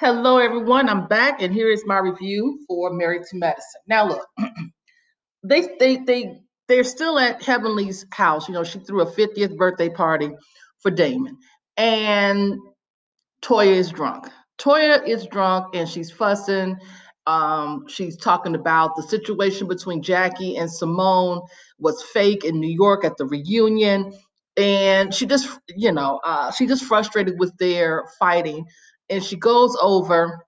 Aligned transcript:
Hello, 0.00 0.38
everyone. 0.38 0.88
I'm 0.88 1.06
back, 1.06 1.40
and 1.40 1.54
here 1.54 1.70
is 1.70 1.84
my 1.86 1.98
review 1.98 2.58
for 2.66 2.92
Married 2.92 3.22
to 3.30 3.36
Medicine. 3.36 3.80
Now, 3.86 4.08
look, 4.08 4.26
they 5.44 5.68
they 5.78 5.98
they 5.98 6.40
they're 6.66 6.82
still 6.82 7.16
at 7.16 7.40
Heavenly's 7.44 8.04
house. 8.10 8.48
You 8.48 8.54
know, 8.54 8.64
she 8.64 8.80
threw 8.80 9.02
a 9.02 9.06
50th 9.06 9.56
birthday 9.56 9.88
party 9.88 10.32
for 10.80 10.90
Damon, 10.90 11.38
and 11.76 12.58
Toya 13.40 13.70
is 13.70 13.92
drunk. 13.92 14.26
Toya 14.58 15.06
is 15.06 15.28
drunk, 15.28 15.76
and 15.76 15.88
she's 15.88 16.10
fussing. 16.10 16.76
Um, 17.28 17.84
she's 17.86 18.16
talking 18.16 18.56
about 18.56 18.96
the 18.96 19.04
situation 19.04 19.68
between 19.68 20.02
Jackie 20.02 20.56
and 20.56 20.68
Simone 20.68 21.40
was 21.78 22.02
fake 22.02 22.44
in 22.44 22.58
New 22.58 22.74
York 22.74 23.04
at 23.04 23.16
the 23.16 23.26
reunion, 23.26 24.12
and 24.56 25.14
she 25.14 25.26
just, 25.26 25.48
you 25.68 25.92
know, 25.92 26.20
uh, 26.24 26.50
she 26.50 26.66
just 26.66 26.84
frustrated 26.84 27.38
with 27.38 27.56
their 27.58 28.02
fighting 28.18 28.66
and 29.14 29.24
she 29.24 29.36
goes 29.36 29.76
over. 29.80 30.44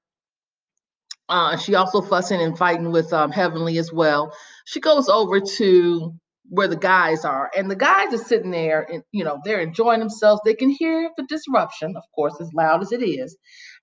Uh, 1.29 1.56
she 1.56 1.75
also 1.75 2.02
fussing 2.02 2.41
and 2.41 2.59
fighting 2.59 2.91
with 2.92 3.12
um, 3.12 3.30
Heavenly 3.30 3.79
as 3.79 3.92
well. 3.92 4.33
She 4.65 4.80
goes 4.80 5.09
over 5.09 5.41
to 5.41 6.15
where 6.48 6.69
the 6.69 6.77
guys 6.77 7.25
are, 7.25 7.51
and 7.56 7.70
the 7.70 7.77
guys 7.77 8.12
are 8.12 8.25
sitting 8.25 8.51
there, 8.51 8.87
and 8.92 9.02
you 9.12 9.25
know 9.25 9.39
they're 9.45 9.61
enjoying 9.61 10.01
themselves. 10.01 10.41
They 10.45 10.55
can 10.55 10.70
hear 10.70 11.11
the 11.16 11.25
disruption, 11.29 11.97
of 11.97 12.02
course, 12.15 12.34
as 12.41 12.52
loud 12.55 12.83
as 12.83 12.92
it 12.92 13.02
is, 13.02 13.37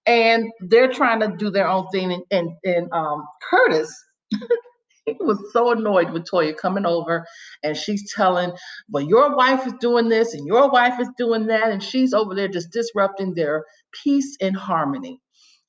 and 0.05 0.45
they're 0.59 0.91
trying 0.91 1.21
to 1.21 1.35
do 1.37 1.49
their 1.49 1.67
own 1.67 1.87
thing. 1.89 2.11
And 2.11 2.23
and, 2.31 2.51
and 2.63 2.91
um, 2.93 3.25
Curtis 3.49 3.93
he 5.05 5.15
was 5.19 5.39
so 5.51 5.71
annoyed 5.71 6.11
with 6.11 6.25
Toya 6.25 6.55
coming 6.55 6.85
over 6.85 7.25
and 7.63 7.75
she's 7.75 8.13
telling, 8.13 8.51
well, 8.89 9.03
your 9.03 9.35
wife 9.35 9.67
is 9.67 9.73
doing 9.79 10.09
this 10.09 10.33
and 10.33 10.45
your 10.47 10.69
wife 10.69 10.99
is 10.99 11.09
doing 11.17 11.47
that. 11.47 11.71
And 11.71 11.83
she's 11.83 12.13
over 12.13 12.35
there 12.35 12.47
just 12.47 12.71
disrupting 12.71 13.33
their 13.33 13.65
peace 14.03 14.37
and 14.41 14.55
harmony. 14.55 15.19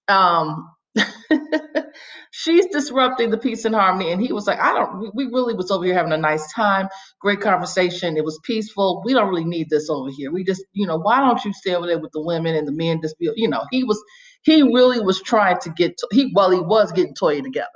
Um, 0.09 0.71
she's 2.31 2.67
disrupting 2.67 3.31
the 3.31 3.39
peace 3.39 3.65
and 3.65 3.75
harmony. 3.75 4.13
And 4.13 4.23
he 4.23 4.33
was 4.33 4.47
like, 4.47 4.61
I 4.61 4.73
don't, 4.73 5.15
we 5.15 5.27
really 5.27 5.55
was 5.55 5.71
over 5.71 5.85
here 5.85 5.95
having 5.95 6.13
a 6.13 6.19
nice 6.19 6.53
time, 6.53 6.89
great 7.21 7.41
conversation. 7.41 8.17
It 8.17 8.25
was 8.25 8.39
peaceful. 8.45 9.03
We 9.05 9.15
don't 9.15 9.29
really 9.29 9.45
need 9.45 9.69
this 9.69 9.91
over 9.91 10.11
here. 10.11 10.31
We 10.31 10.45
just, 10.45 10.63
you 10.73 10.87
know, 10.87 10.99
why 10.99 11.19
don't 11.19 11.45
you 11.45 11.53
stay 11.53 11.75
over 11.75 11.87
there 11.87 11.99
with 11.99 12.13
the 12.13 12.23
women 12.23 12.55
and 12.55 12.69
the 12.69 12.73
men 12.73 13.01
just 13.03 13.19
be, 13.19 13.31
you 13.35 13.49
know, 13.49 13.65
he 13.73 13.83
was, 13.83 14.01
he 14.43 14.63
really 14.63 15.01
was 15.01 15.21
trying 15.23 15.59
to 15.61 15.71
get, 15.71 15.99
to, 15.99 16.09
he, 16.13 16.33
well, 16.35 16.51
he 16.51 16.61
was 16.61 16.93
getting 16.93 17.15
Toya 17.15 17.43
together. 17.43 17.69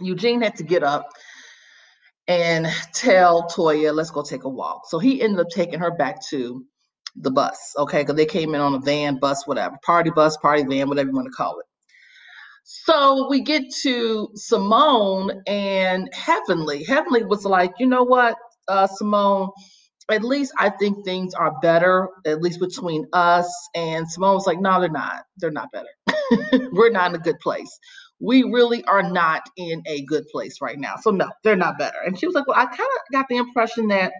Eugene 0.00 0.42
had 0.42 0.56
to 0.56 0.64
get 0.64 0.82
up 0.82 1.08
and 2.28 2.66
tell 2.94 3.48
Toya, 3.48 3.94
let's 3.94 4.10
go 4.10 4.22
take 4.22 4.44
a 4.44 4.48
walk. 4.48 4.88
So 4.88 4.98
he 4.98 5.20
ended 5.20 5.40
up 5.40 5.48
taking 5.50 5.80
her 5.80 5.90
back 5.90 6.24
to 6.28 6.64
the 7.16 7.30
bus, 7.30 7.74
okay? 7.76 8.02
Because 8.02 8.14
they 8.16 8.26
came 8.26 8.54
in 8.54 8.60
on 8.60 8.74
a 8.74 8.78
van, 8.78 9.18
bus, 9.18 9.46
whatever, 9.46 9.76
party 9.84 10.10
bus, 10.10 10.36
party 10.36 10.62
van, 10.62 10.88
whatever 10.88 11.10
you 11.10 11.16
want 11.16 11.26
to 11.26 11.32
call 11.32 11.58
it. 11.58 11.66
So 12.64 13.28
we 13.28 13.40
get 13.40 13.64
to 13.82 14.28
Simone 14.34 15.42
and 15.46 16.08
Heavenly. 16.14 16.84
Heavenly 16.84 17.24
was 17.24 17.44
like, 17.44 17.72
you 17.80 17.86
know 17.86 18.04
what, 18.04 18.36
uh, 18.68 18.86
Simone, 18.86 19.50
at 20.08 20.22
least 20.22 20.52
I 20.56 20.70
think 20.70 21.04
things 21.04 21.34
are 21.34 21.58
better, 21.62 22.08
at 22.26 22.42
least 22.42 22.60
between 22.60 23.06
us. 23.12 23.52
And 23.74 24.08
Simone 24.08 24.34
was 24.34 24.46
like, 24.46 24.60
no, 24.60 24.80
they're 24.80 24.88
not. 24.88 25.24
They're 25.38 25.50
not 25.50 25.72
better. 25.72 25.88
We're 26.72 26.90
not 26.90 27.10
in 27.10 27.20
a 27.20 27.24
good 27.24 27.40
place 27.40 27.76
we 28.20 28.42
really 28.42 28.84
are 28.84 29.02
not 29.02 29.42
in 29.56 29.82
a 29.86 30.02
good 30.02 30.26
place 30.28 30.60
right 30.60 30.78
now. 30.78 30.96
So 31.00 31.10
no, 31.10 31.30
they're 31.42 31.56
not 31.56 31.78
better. 31.78 31.98
And 32.04 32.18
she 32.18 32.26
was 32.26 32.34
like, 32.34 32.46
well, 32.46 32.58
I 32.58 32.66
kind 32.66 32.80
of 32.80 33.12
got 33.12 33.26
the 33.28 33.38
impression 33.38 33.88
that 33.88 34.12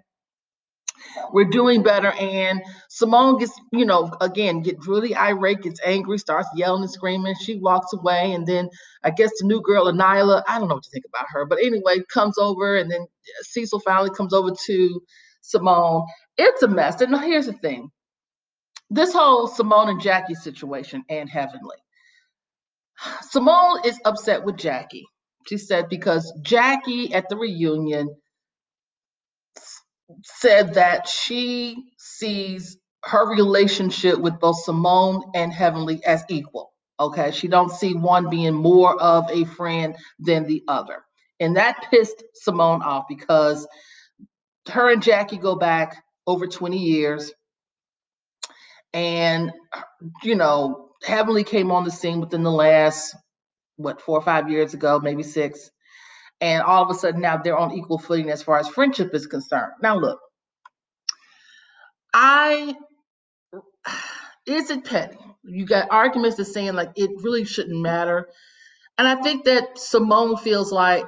we're 1.33 1.49
doing 1.49 1.83
better. 1.83 2.13
And 2.13 2.63
Simone 2.89 3.39
gets, 3.39 3.53
you 3.73 3.85
know, 3.85 4.13
again, 4.21 4.63
get 4.63 4.87
really 4.87 5.15
irate, 5.15 5.63
gets 5.63 5.81
angry, 5.85 6.19
starts 6.19 6.49
yelling 6.55 6.83
and 6.83 6.91
screaming. 6.91 7.35
She 7.41 7.57
walks 7.57 7.93
away. 7.93 8.33
And 8.33 8.47
then 8.47 8.69
I 9.03 9.11
guess 9.11 9.31
the 9.39 9.47
new 9.47 9.63
girl, 9.63 9.87
Anila, 9.87 10.43
I 10.49 10.59
don't 10.59 10.69
know 10.69 10.75
what 10.77 10.85
to 10.85 10.91
think 10.91 11.05
about 11.07 11.27
her, 11.31 11.47
but 11.47 11.59
anyway, 11.63 12.03
comes 12.13 12.39
over. 12.39 12.77
And 12.77 12.91
then 12.91 13.03
uh, 13.03 13.43
Cecil 13.43 13.81
finally 13.81 14.11
comes 14.11 14.33
over 14.33 14.51
to 14.67 15.03
Simone. 15.43 16.07
It's 16.37 16.63
a 16.63 16.69
mess. 16.69 17.01
And 17.01 17.17
here's 17.21 17.47
the 17.47 17.53
thing 17.53 17.91
this 18.91 19.13
whole 19.13 19.47
Simone 19.47 19.89
and 19.89 20.01
Jackie 20.01 20.35
situation 20.35 21.05
and 21.09 21.29
Heavenly. 21.29 21.77
Simone 23.23 23.81
is 23.85 23.99
upset 24.05 24.45
with 24.45 24.57
Jackie. 24.57 25.07
She 25.47 25.59
said 25.59 25.89
because 25.89 26.33
Jackie 26.43 27.15
at 27.15 27.29
the 27.29 27.37
reunion 27.37 28.15
said 30.25 30.75
that 30.75 31.09
she 31.09 31.77
sees 31.99 32.77
her 33.05 33.29
relationship 33.31 34.19
with 34.19 34.39
both 34.39 34.63
Simone 34.63 35.23
and 35.35 35.53
Heavenly 35.53 36.05
as 36.05 36.25
equal. 36.29 36.73
Okay, 36.99 37.31
she 37.31 37.49
don't 37.49 37.71
see 37.73 37.95
one 37.95 38.29
being 38.29 38.55
more 38.55 39.01
of 39.01 39.31
a 39.31 39.45
friend 39.45 39.97
than 40.19 40.47
the 40.47 40.63
other. 40.69 41.03
And 41.39 41.57
that 41.57 41.87
pissed 41.91 42.23
Simone 42.35 42.83
off 42.83 43.07
because 43.09 43.67
her 44.69 44.91
and 44.93 45.03
Jackie 45.03 45.39
go 45.39 45.57
back 45.57 46.05
over 46.27 46.47
20 46.47 46.77
years. 46.77 47.33
And 48.93 49.53
you 50.23 50.35
know, 50.35 50.90
Heavenly 51.03 51.45
came 51.45 51.71
on 51.71 51.85
the 51.85 51.91
scene 51.91 52.21
within 52.21 52.43
the 52.43 52.51
last, 52.51 53.17
what, 53.77 54.01
four 54.01 54.19
or 54.19 54.23
five 54.23 54.51
years 54.51 54.75
ago, 54.75 55.01
maybe 55.01 55.23
six. 55.23 55.71
And 56.41 56.63
all 56.63 56.83
of 56.83 56.91
a 56.91 56.99
sudden 56.99 57.21
now 57.21 57.39
they're 57.39 57.57
on 57.57 57.73
equal 57.73 57.99
footing 57.99 58.31
as 58.31 58.43
far 58.43 58.59
as 58.59 58.69
friendship 58.69 59.15
is 59.15 59.27
concerned. 59.27 59.73
Now, 59.83 59.99
look, 59.99 60.21
I, 62.15 62.75
is 64.47 64.71
it 64.71 64.85
petty? 64.85 65.17
You 65.45 65.67
got 65.67 65.89
arguments 65.91 66.37
that 66.37 66.47
saying 66.47 66.75
like 66.75 66.91
it 66.97 67.11
really 67.23 67.45
shouldn't 67.45 67.81
matter. 67.81 68.29
And 68.99 69.09
I 69.09 69.23
think 69.23 69.45
that 69.47 69.79
Simone 69.79 70.37
feels 70.37 70.73
like 70.73 71.07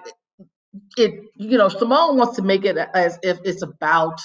it, 0.97 1.15
you 1.37 1.59
know, 1.59 1.69
Simone 1.69 2.17
wants 2.17 2.37
to 2.37 2.43
make 2.43 2.65
it 2.65 2.79
as 2.95 3.19
if 3.23 3.39
it's 3.45 3.63
about 3.63 4.21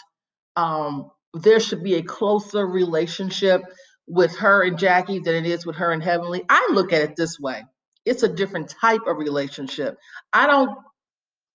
um, 0.56 1.12
there 1.34 1.60
should 1.60 1.84
be 1.84 1.96
a 1.96 2.04
closer 2.04 2.66
relationship 2.66 3.62
with 4.08 4.36
her 4.38 4.64
and 4.64 4.78
Jackie 4.78 5.20
than 5.20 5.36
it 5.36 5.46
is 5.46 5.66
with 5.66 5.78
her 5.78 5.92
and 5.92 6.04
Heavenly. 6.04 6.44
I 6.50 6.70
look 6.72 6.94
at 6.94 7.02
it 7.02 7.16
this 7.16 7.40
way 7.40 7.64
it's 8.06 8.24
a 8.24 8.30
different 8.30 8.70
type 8.70 9.02
of 9.06 9.18
relationship. 9.18 9.98
I 10.32 10.48
don't 10.48 10.78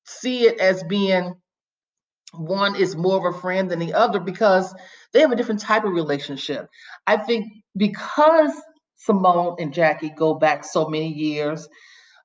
see 0.06 0.42
it 0.44 0.60
as 0.60 0.84
being 0.84 1.34
one 2.34 2.76
is 2.76 2.96
more 2.96 3.26
of 3.26 3.34
a 3.34 3.38
friend 3.38 3.70
than 3.70 3.78
the 3.78 3.94
other 3.94 4.20
because 4.20 4.74
they 5.12 5.20
have 5.20 5.32
a 5.32 5.36
different 5.36 5.60
type 5.60 5.84
of 5.84 5.92
relationship. 5.92 6.68
I 7.06 7.16
think 7.18 7.46
because 7.76 8.52
Simone 8.96 9.56
and 9.58 9.72
Jackie 9.72 10.12
go 10.16 10.34
back 10.34 10.64
so 10.64 10.88
many 10.88 11.12
years, 11.12 11.68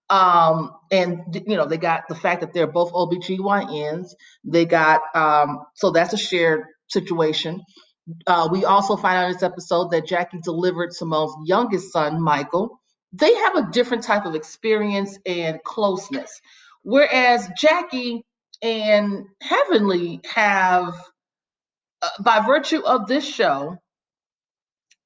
um, 0.10 0.72
and 0.92 1.20
you 1.48 1.58
know, 1.58 1.66
they 1.66 1.78
got 1.78 2.04
the 2.08 2.16
fact 2.16 2.42
that 2.42 2.54
they're 2.54 2.68
both 2.68 2.94
OBGYNs, 2.94 4.10
they 4.46 4.66
got 4.66 5.02
um, 5.16 5.60
so 5.76 5.92
that's 5.92 6.14
a 6.14 6.18
shared 6.18 6.62
situation. 6.88 7.62
Uh, 8.26 8.50
we 8.52 8.66
also 8.66 8.96
find 8.96 9.18
out 9.18 9.28
in 9.28 9.34
this 9.34 9.44
episode 9.44 9.92
that 9.92 10.08
Jackie 10.08 10.40
delivered 10.42 10.94
Simone's 10.94 11.36
youngest 11.46 11.92
son, 11.92 12.22
Michael. 12.22 12.80
They 13.14 13.34
have 13.34 13.56
a 13.56 13.72
different 13.72 14.04
type 14.04 14.26
of 14.26 14.36
experience 14.36 15.18
and 15.26 15.64
closeness. 15.64 16.42
Whereas 16.84 17.50
Jackie 17.58 18.24
and 18.62 19.26
Heavenly 19.42 20.22
have, 20.34 20.94
uh, 22.02 22.10
by 22.22 22.42
virtue 22.46 22.82
of 22.86 23.08
this 23.08 23.26
show, 23.28 23.78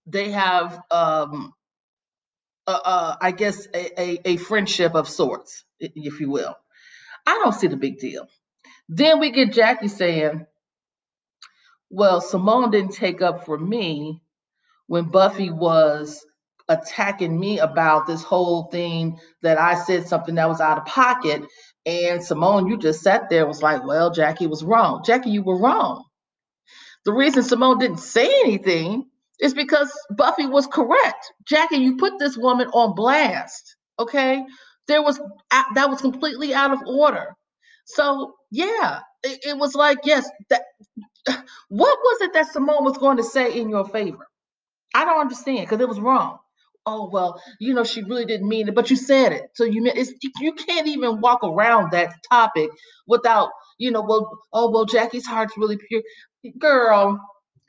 they 0.06 0.32
have, 0.32 0.82
um, 0.92 1.54
uh, 2.68 2.80
uh, 2.84 3.16
I 3.22 3.32
guess, 3.32 3.68
a, 3.74 4.02
a, 4.02 4.22
a 4.26 4.38
friendship 4.38 4.96
of 4.96 5.10
sorts, 5.10 5.64
if 5.80 6.20
you 6.20 6.30
will. 6.30 6.56
I 7.26 7.42
don't 7.44 7.54
see 7.56 7.68
the 7.68 7.78
big 7.78 8.00
deal. 8.00 8.28
Then 8.90 9.20
we 9.20 9.32
get 9.32 9.54
Jackie 9.54 9.88
saying, 9.88 10.46
well, 11.92 12.22
Simone 12.22 12.72
didn't 12.72 12.94
take 12.94 13.22
up 13.22 13.46
for 13.46 13.58
me 13.58 14.22
when 14.88 15.06
Buffy 15.06 15.52
was 15.52 16.26
attacking 16.70 17.38
me 17.38 17.60
about 17.60 18.08
this 18.08 18.24
whole 18.24 18.66
thing 18.66 19.20
that 19.42 19.60
I 19.60 19.76
said 19.76 20.08
something 20.08 20.36
that 20.36 20.50
was 20.50 20.62
out 20.62 20.78
of 20.78 20.86
pocket. 20.86 21.44
And 21.86 22.24
Simone, 22.24 22.68
you 22.68 22.78
just 22.78 23.02
sat 23.02 23.30
there 23.30 23.46
was 23.46 23.62
like, 23.62 23.86
well, 23.86 24.12
Jackie 24.12 24.48
was 24.48 24.64
wrong. 24.64 25.04
Jackie, 25.06 25.32
you 25.32 25.44
were 25.44 25.60
wrong. 25.60 26.06
The 27.06 27.14
reason 27.14 27.44
Simone 27.44 27.80
didn't 27.80 28.00
say 28.00 28.28
anything 28.44 29.06
is 29.40 29.54
because 29.54 29.92
Buffy 30.16 30.46
was 30.46 30.68
correct. 30.68 31.34
Jackie, 31.48 31.78
you 31.78 31.98
put 31.98 32.20
this 32.20 32.38
woman 32.38 32.68
on 32.70 32.96
blast. 32.96 33.76
Okay. 34.00 34.44
There 34.88 35.02
was 35.02 35.20
that 35.76 35.90
was 35.90 36.02
completely 36.02 36.54
out 36.54 36.72
of 36.72 36.80
order. 36.86 37.34
So 37.86 38.36
yeah, 38.52 39.00
it, 39.24 39.40
it 39.44 39.58
was 39.58 39.76
like, 39.76 40.00
yes, 40.04 40.30
that 40.50 40.64
what 41.70 42.00
was 42.00 42.22
it 42.22 42.34
that 42.34 42.52
Simone 42.52 42.84
was 42.86 42.98
going 42.98 43.18
to 43.18 43.24
say 43.24 43.60
in 43.60 43.70
your 43.70 43.86
favor? 43.88 44.28
I 44.94 45.06
don't 45.06 45.22
understand 45.22 45.62
because 45.62 45.82
it 45.82 45.90
was 45.90 46.00
wrong. 46.00 46.40
Oh 46.86 47.10
well, 47.12 47.42
you 47.60 47.74
know 47.76 47.84
she 47.86 48.04
really 48.04 48.26
didn't 48.26 48.50
mean 48.50 48.68
it, 48.70 48.76
but 48.76 48.90
you 48.90 48.96
said 48.98 49.34
it. 49.34 49.52
So 49.56 49.66
you 49.66 49.86
it's, 49.86 50.14
you 50.42 50.54
can't 50.54 50.88
even 50.88 51.22
walk 51.22 51.42
around 51.44 51.92
that 51.92 52.14
topic 52.30 52.72
without 53.08 53.52
you 53.78 53.92
know 53.92 54.02
well 54.02 54.32
oh 54.54 54.72
well 54.72 54.86
Jackie's 54.86 55.28
heart's 55.28 55.58
really 55.58 55.78
pure, 55.78 56.02
girl. 56.60 57.20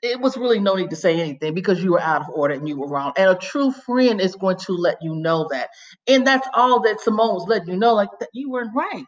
it 0.02 0.20
was 0.20 0.36
really 0.38 0.60
no 0.60 0.76
need 0.76 0.90
to 0.90 0.96
say 0.96 1.20
anything 1.20 1.54
because 1.54 1.82
you 1.84 1.92
were 1.92 2.00
out 2.00 2.22
of 2.22 2.28
order 2.34 2.54
and 2.54 2.68
you 2.68 2.78
were 2.78 2.88
wrong. 2.88 3.12
And 3.16 3.30
a 3.30 3.36
true 3.36 3.72
friend 3.72 4.20
is 4.20 4.36
going 4.36 4.58
to 4.66 4.72
let 4.74 4.98
you 5.02 5.14
know 5.14 5.48
that. 5.52 5.70
And 6.08 6.26
that's 6.26 6.48
all 6.54 6.82
that 6.82 7.00
Simone 7.00 7.34
was 7.34 7.46
letting 7.48 7.68
you 7.74 7.78
know, 7.78 7.94
like 7.94 8.10
that 8.20 8.30
you 8.34 8.50
weren't 8.50 8.74
right. 8.76 9.04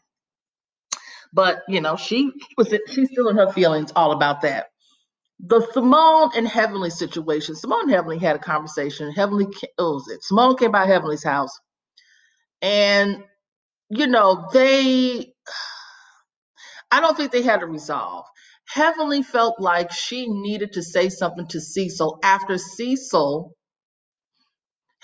But 1.34 1.64
you 1.68 1.82
know, 1.82 1.96
she 1.96 2.32
was 2.58 2.74
she's 2.92 3.10
still 3.12 3.30
in 3.30 3.38
her 3.38 3.52
feelings 3.52 3.92
all 3.96 4.12
about 4.12 4.42
that. 4.42 4.68
The 5.40 5.66
Simone 5.72 6.30
and 6.36 6.48
Heavenly 6.48 6.90
situation. 6.90 7.56
Simone 7.56 7.82
and 7.84 7.92
Heavenly 7.92 8.18
had 8.18 8.36
a 8.36 8.40
conversation. 8.40 9.12
Heavenly, 9.12 9.46
was 9.78 10.08
it? 10.10 10.24
Simone 10.24 10.56
came 10.56 10.72
by 10.72 10.86
Heavenly's 10.86 11.24
house, 11.24 11.52
and 12.62 13.24
you 13.90 14.06
know 14.08 14.48
they. 14.52 15.34
I 16.90 17.00
don't 17.00 17.16
think 17.16 17.32
they 17.32 17.42
had 17.42 17.62
a 17.62 17.66
resolve. 17.66 18.26
Heavenly 18.68 19.22
felt 19.22 19.60
like 19.60 19.92
she 19.92 20.28
needed 20.28 20.74
to 20.74 20.82
say 20.82 21.08
something 21.10 21.46
to 21.48 21.60
Cecil 21.60 22.20
after 22.24 22.58
Cecil 22.58 23.54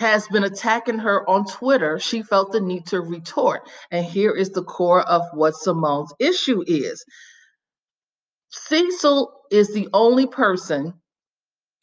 has 0.00 0.28
been 0.28 0.44
attacking 0.44 0.98
her 0.98 1.28
on 1.30 1.46
Twitter. 1.46 2.00
She 2.00 2.22
felt 2.22 2.52
the 2.52 2.60
need 2.60 2.86
to 2.88 3.00
retort. 3.02 3.70
And 3.92 4.04
here 4.04 4.32
is 4.32 4.50
the 4.50 4.64
core 4.64 5.02
of 5.02 5.22
what 5.34 5.54
Simone's 5.56 6.14
issue 6.20 6.64
is 6.66 7.04
Cecil 8.50 9.32
is 9.50 9.72
the 9.74 9.88
only 9.92 10.26
person 10.26 10.94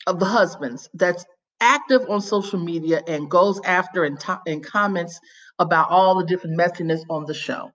of 0.07 0.19
the 0.19 0.25
husbands 0.25 0.89
that's 0.93 1.25
active 1.61 2.09
on 2.09 2.21
social 2.21 2.59
media 2.59 3.01
and 3.07 3.29
goes 3.29 3.59
after 3.65 4.03
and, 4.05 4.19
to- 4.21 4.41
and 4.47 4.65
comments 4.65 5.19
about 5.59 5.89
all 5.89 6.17
the 6.19 6.25
different 6.25 6.57
messiness 6.59 7.01
on 7.09 7.25
the 7.25 7.33
show. 7.33 7.71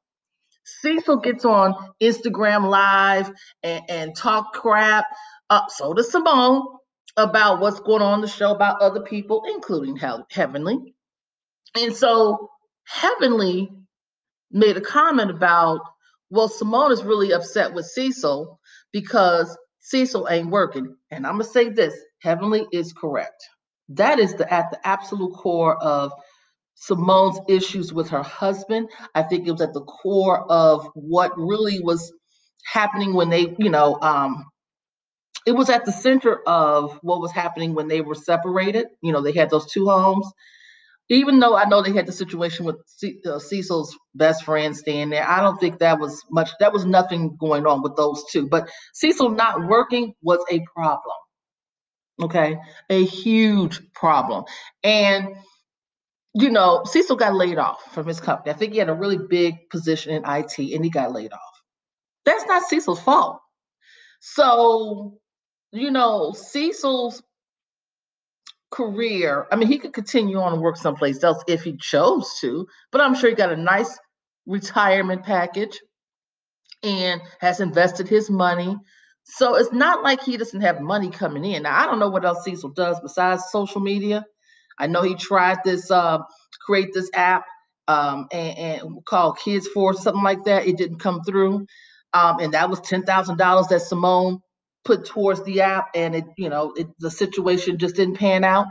Cecil 0.64 1.18
gets 1.18 1.44
on 1.44 1.74
Instagram 2.02 2.68
Live 2.68 3.32
and, 3.62 3.82
and 3.88 4.16
talk 4.16 4.52
crap. 4.54 5.06
Uh, 5.50 5.66
so 5.68 5.94
does 5.94 6.10
Simone 6.12 6.66
about 7.16 7.60
what's 7.60 7.80
going 7.80 8.02
on 8.02 8.20
the 8.20 8.28
show 8.28 8.52
about 8.52 8.80
other 8.80 9.00
people, 9.00 9.42
including 9.54 9.96
Heavenly. 10.30 10.94
And 11.76 11.94
so 11.94 12.50
Heavenly 12.86 13.70
made 14.50 14.76
a 14.76 14.80
comment 14.80 15.30
about, 15.30 15.80
well, 16.30 16.48
Simone 16.48 16.92
is 16.92 17.04
really 17.04 17.32
upset 17.32 17.74
with 17.74 17.86
Cecil 17.86 18.58
because 18.92 19.56
Cecil 19.80 20.28
ain't 20.30 20.50
working. 20.50 20.96
And 21.10 21.26
I'm 21.26 21.34
gonna 21.34 21.44
say 21.44 21.68
this: 21.70 21.94
Heavenly 22.22 22.66
is 22.72 22.92
correct. 22.92 23.42
That 23.90 24.18
is 24.18 24.34
the 24.34 24.52
at 24.52 24.70
the 24.70 24.86
absolute 24.86 25.34
core 25.34 25.76
of 25.82 26.12
Simone's 26.74 27.40
issues 27.48 27.92
with 27.92 28.08
her 28.10 28.22
husband. 28.22 28.88
I 29.14 29.22
think 29.22 29.46
it 29.46 29.52
was 29.52 29.60
at 29.60 29.74
the 29.74 29.82
core 29.84 30.50
of 30.50 30.88
what 30.94 31.32
really 31.36 31.80
was 31.80 32.12
happening 32.64 33.14
when 33.14 33.30
they, 33.30 33.54
you 33.58 33.70
know, 33.70 33.98
um, 34.00 34.44
it 35.46 35.52
was 35.52 35.70
at 35.70 35.84
the 35.84 35.92
center 35.92 36.40
of 36.46 36.98
what 37.02 37.20
was 37.20 37.32
happening 37.32 37.74
when 37.74 37.88
they 37.88 38.00
were 38.00 38.14
separated. 38.14 38.86
You 39.02 39.12
know, 39.12 39.22
they 39.22 39.32
had 39.32 39.50
those 39.50 39.70
two 39.70 39.86
homes. 39.88 40.26
Even 41.08 41.40
though 41.40 41.56
I 41.56 41.64
know 41.64 41.82
they 41.82 41.92
had 41.92 42.06
the 42.06 42.12
situation 42.12 42.64
with 42.64 42.76
C- 42.86 43.20
uh, 43.26 43.38
Cecil's 43.38 43.96
best 44.14 44.44
friend 44.44 44.74
staying 44.74 45.10
there, 45.10 45.28
I 45.28 45.40
don't 45.40 45.58
think 45.60 45.80
that 45.80 45.98
was 45.98 46.22
much. 46.30 46.50
That 46.60 46.72
was 46.72 46.86
nothing 46.86 47.36
going 47.38 47.66
on 47.66 47.82
with 47.82 47.96
those 47.96 48.24
two. 48.30 48.48
But 48.48 48.70
Cecil 48.94 49.30
not 49.30 49.66
working 49.66 50.14
was 50.22 50.38
a 50.50 50.60
problem. 50.74 51.16
Okay, 52.22 52.56
a 52.88 53.04
huge 53.04 53.80
problem. 53.92 54.44
And 54.84 55.34
you 56.34 56.50
know, 56.50 56.82
Cecil 56.84 57.16
got 57.16 57.34
laid 57.34 57.58
off 57.58 57.82
from 57.92 58.06
his 58.06 58.20
company. 58.20 58.54
I 58.54 58.56
think 58.56 58.72
he 58.72 58.78
had 58.78 58.88
a 58.88 58.94
really 58.94 59.18
big 59.18 59.68
position 59.70 60.14
in 60.14 60.22
IT 60.24 60.58
and 60.58 60.84
he 60.84 60.90
got 60.90 61.12
laid 61.12 61.32
off. 61.32 61.40
That's 62.24 62.46
not 62.46 62.62
Cecil's 62.68 63.00
fault. 63.00 63.40
So, 64.20 65.18
you 65.72 65.90
know, 65.90 66.32
Cecil's 66.32 67.22
career, 68.70 69.46
I 69.50 69.56
mean, 69.56 69.68
he 69.68 69.78
could 69.78 69.92
continue 69.92 70.40
on 70.40 70.52
and 70.52 70.62
work 70.62 70.76
someplace 70.76 71.22
else 71.24 71.42
if 71.48 71.62
he 71.62 71.76
chose 71.76 72.38
to, 72.40 72.66
but 72.90 73.00
I'm 73.00 73.14
sure 73.14 73.30
he 73.30 73.36
got 73.36 73.52
a 73.52 73.56
nice 73.56 73.98
retirement 74.46 75.24
package 75.24 75.80
and 76.82 77.20
has 77.40 77.60
invested 77.60 78.08
his 78.08 78.30
money. 78.30 78.76
So 79.24 79.54
it's 79.54 79.72
not 79.72 80.02
like 80.02 80.22
he 80.22 80.36
doesn't 80.36 80.60
have 80.62 80.80
money 80.80 81.10
coming 81.10 81.44
in. 81.44 81.62
Now, 81.62 81.80
I 81.80 81.86
don't 81.86 82.00
know 82.00 82.10
what 82.10 82.24
else 82.24 82.44
Cecil 82.44 82.70
does 82.70 82.98
besides 83.00 83.44
social 83.50 83.80
media. 83.80 84.24
I 84.78 84.88
know 84.88 85.02
he 85.02 85.14
tried 85.14 85.58
this 85.64 85.90
uh, 85.90 86.18
create 86.66 86.88
this 86.92 87.08
app 87.14 87.44
um, 87.88 88.26
and, 88.32 88.58
and 88.58 89.04
called 89.04 89.38
Kids 89.38 89.68
for 89.68 89.94
something 89.94 90.24
like 90.24 90.44
that. 90.44 90.66
It 90.66 90.76
didn't 90.76 90.98
come 90.98 91.22
through, 91.22 91.66
um, 92.14 92.40
and 92.40 92.52
that 92.54 92.68
was 92.68 92.80
ten 92.80 93.04
thousand 93.04 93.36
dollars 93.36 93.68
that 93.68 93.82
Simone 93.82 94.40
put 94.84 95.04
towards 95.04 95.42
the 95.44 95.60
app, 95.60 95.88
and 95.94 96.14
it 96.14 96.24
you 96.36 96.48
know 96.48 96.72
it, 96.76 96.88
the 96.98 97.10
situation 97.10 97.78
just 97.78 97.96
didn't 97.96 98.16
pan 98.16 98.44
out. 98.44 98.66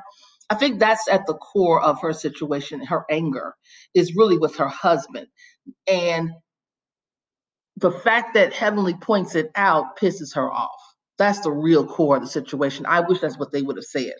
I 0.49 0.55
think 0.55 0.79
that's 0.79 1.07
at 1.09 1.25
the 1.27 1.35
core 1.35 1.81
of 1.81 2.01
her 2.01 2.13
situation. 2.13 2.85
Her 2.85 3.05
anger 3.09 3.55
is 3.93 4.15
really 4.15 4.37
with 4.37 4.57
her 4.57 4.67
husband, 4.67 5.27
and 5.87 6.31
the 7.77 7.91
fact 7.91 8.35
that 8.35 8.53
Heavenly 8.53 8.93
points 8.93 9.35
it 9.35 9.51
out 9.55 9.97
pisses 9.97 10.35
her 10.35 10.51
off. 10.51 10.79
That's 11.17 11.41
the 11.41 11.51
real 11.51 11.85
core 11.85 12.17
of 12.17 12.23
the 12.23 12.27
situation. 12.29 12.85
I 12.85 13.01
wish 13.01 13.19
that's 13.19 13.37
what 13.37 13.51
they 13.51 13.61
would 13.61 13.75
have 13.77 13.85
said. 13.85 14.13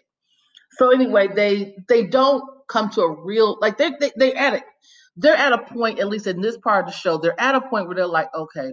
So 0.74 0.92
anyway, 0.92 1.28
they 1.28 1.76
they 1.88 2.08
don't 2.08 2.44
come 2.68 2.90
to 2.92 3.02
a 3.02 3.22
real 3.24 3.58
like 3.62 3.78
they 3.78 3.92
they 4.00 4.12
they 4.18 4.34
at 4.34 4.54
it. 4.54 4.64
They're 5.18 5.36
at 5.36 5.54
a 5.54 5.58
point, 5.60 6.00
at 6.00 6.08
least 6.08 6.28
in 6.28 6.42
this 6.42 6.58
part 6.58 6.86
of 6.86 6.92
the 6.92 6.98
show, 6.98 7.18
they're 7.18 7.40
at 7.40 7.56
a 7.56 7.62
point 7.62 7.88
where 7.88 7.96
they're 7.96 8.08
like, 8.08 8.30
okay, 8.34 8.72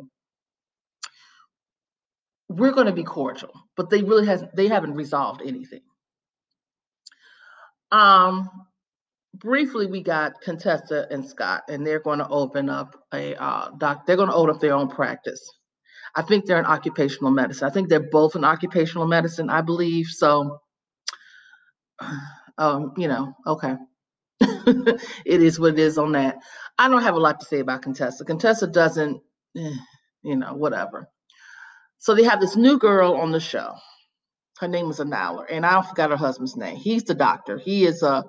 we're 2.49 2.73
going 2.73 2.87
to 2.87 2.93
be 2.93 3.05
cordial, 3.05 3.53
but 3.77 3.91
they 3.91 4.03
really 4.03 4.27
has 4.27 4.45
they 4.55 4.69
haven't 4.69 4.95
resolved 4.95 5.43
anything. 5.45 5.83
Um, 7.91 8.49
briefly, 9.35 9.87
we 9.87 10.03
got 10.03 10.41
Contessa 10.41 11.07
and 11.11 11.27
Scott, 11.27 11.63
and 11.69 11.87
they're 11.87 12.01
going 12.01 12.19
to 12.19 12.29
open 12.29 12.69
up 12.69 12.97
a 13.13 13.35
uh, 13.35 13.71
doc. 13.79 14.07
They're 14.07 14.17
going 14.17 14.31
to 14.31 14.35
open 14.35 14.55
up 14.55 14.61
their 14.61 14.75
own 14.75 14.89
practice. 14.89 15.41
I 16.15 16.23
think 16.23 16.47
they're 16.47 16.59
in 16.59 16.65
occupational 16.65 17.31
medicine. 17.31 17.69
I 17.69 17.73
think 17.73 17.89
they're 17.89 18.11
both 18.11 18.35
in 18.35 18.45
occupational 18.45 19.07
medicine. 19.07 19.51
I 19.51 19.61
believe 19.61 20.07
so 20.07 20.61
um, 22.59 22.93
you 22.97 23.09
know, 23.09 23.35
okay. 23.47 23.75
it 24.41 25.43
is 25.43 25.59
what 25.59 25.75
it 25.75 25.79
is 25.79 25.99
on 25.99 26.13
that. 26.13 26.37
I 26.79 26.89
don't 26.89 27.03
have 27.03 27.15
a 27.15 27.21
lot 27.21 27.41
to 27.41 27.47
say 27.47 27.61
about 27.61 27.83
Contessa. 27.83 28.25
Contessa 28.25 28.67
doesn't, 28.67 29.21
eh, 29.57 29.71
you 30.23 30.37
know, 30.37 30.55
whatever. 30.55 31.09
So 31.99 32.15
they 32.15 32.25
have 32.25 32.41
this 32.41 32.57
new 32.57 32.79
girl 32.79 33.15
on 33.15 33.33
the 33.33 33.41
show. 33.41 33.75
Her 34.59 34.69
name 34.69 34.91
is 34.91 34.99
Anila, 34.99 35.47
and 35.51 35.65
I 35.65 35.83
forgot 35.83 36.11
her 36.11 36.17
husband's 36.17 36.57
name. 36.57 36.77
He's 36.77 37.05
the 37.05 37.15
doctor. 37.15 37.59
He 37.59 37.85
is 37.85 38.03
a 38.03 38.25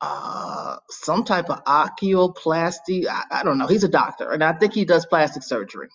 uh, 0.00 0.76
some 0.90 1.24
type 1.24 1.48
of 1.50 1.64
oculoplasty. 1.64 3.06
I, 3.08 3.24
I 3.30 3.42
don't 3.44 3.58
know. 3.58 3.66
He's 3.66 3.84
a 3.84 3.88
doctor, 3.88 4.30
and 4.30 4.44
I 4.44 4.52
think 4.52 4.74
he 4.74 4.84
does 4.84 5.06
plastic 5.06 5.42
surgery. 5.42 5.88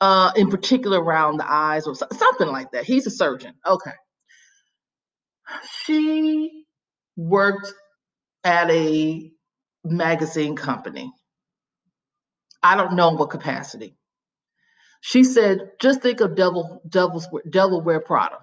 Uh, 0.00 0.30
in 0.36 0.48
particular 0.48 1.02
around 1.02 1.38
the 1.38 1.50
eyes 1.50 1.86
or 1.88 1.94
something 1.94 2.48
like 2.48 2.70
that. 2.70 2.84
He's 2.84 3.06
a 3.06 3.10
surgeon. 3.10 3.54
Okay. 3.66 3.90
She 5.84 6.64
worked 7.16 7.72
at 8.44 8.70
a 8.70 9.32
magazine 9.84 10.54
company. 10.54 11.12
I 12.62 12.76
don't 12.76 12.94
know 12.94 13.10
what 13.10 13.30
capacity. 13.30 13.97
She 15.00 15.24
said, 15.24 15.60
just 15.80 16.02
think 16.02 16.20
of 16.20 16.36
devil, 16.36 16.82
devil's, 16.88 17.28
devil 17.50 17.82
wear 17.82 18.00
Prada. 18.00 18.38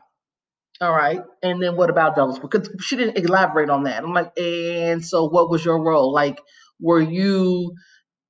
All 0.81 0.93
right. 0.93 1.21
And 1.43 1.61
then 1.63 1.77
what 1.77 1.89
about 1.89 2.15
devils? 2.15 2.39
Because 2.39 2.69
she 2.81 2.97
didn't 2.97 3.17
elaborate 3.17 3.69
on 3.69 3.83
that. 3.83 4.03
I'm 4.03 4.13
like, 4.13 4.31
and 4.39 5.05
so 5.05 5.29
what 5.29 5.49
was 5.49 5.65
your 5.65 5.83
role? 5.83 6.13
Like, 6.13 6.41
were 6.81 7.01
you 7.01 7.73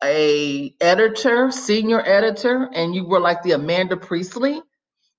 a 0.04 0.74
editor, 0.82 1.52
senior 1.52 2.02
editor, 2.02 2.70
and 2.74 2.96
you 2.96 3.08
were 3.08 3.22
like 3.22 3.44
the 3.44 3.54
Amanda 3.54 3.98
Priestly 3.98 4.62